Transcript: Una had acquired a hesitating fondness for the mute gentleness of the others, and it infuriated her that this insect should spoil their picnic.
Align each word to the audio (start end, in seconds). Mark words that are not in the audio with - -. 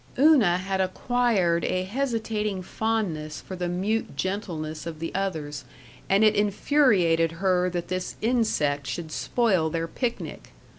Una 0.17 0.57
had 0.57 0.81
acquired 0.81 1.63
a 1.63 1.83
hesitating 1.83 2.63
fondness 2.63 3.39
for 3.39 3.55
the 3.55 3.67
mute 3.67 4.15
gentleness 4.15 4.87
of 4.87 4.97
the 4.97 5.13
others, 5.13 5.63
and 6.09 6.23
it 6.23 6.33
infuriated 6.33 7.33
her 7.33 7.69
that 7.69 7.87
this 7.89 8.15
insect 8.19 8.87
should 8.87 9.11
spoil 9.11 9.69
their 9.69 9.87
picnic. 9.87 10.53